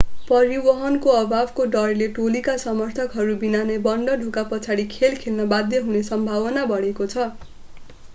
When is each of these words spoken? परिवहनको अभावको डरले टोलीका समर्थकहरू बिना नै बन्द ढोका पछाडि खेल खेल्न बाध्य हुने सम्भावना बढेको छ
परिवहनको 0.27 1.11
अभावको 1.15 1.65
डरले 1.73 2.07
टोलीका 2.15 2.55
समर्थकहरू 2.63 3.35
बिना 3.43 3.61
नै 3.67 3.75
बन्द 3.83 4.15
ढोका 4.23 4.45
पछाडि 4.55 4.87
खेल 4.95 5.19
खेल्न 5.19 5.47
बाध्य 5.53 5.83
हुने 5.85 6.03
सम्भावना 6.09 6.65
बढेको 6.73 7.09
छ 7.13 7.29